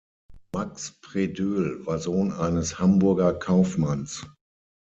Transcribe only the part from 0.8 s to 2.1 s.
Predöhl war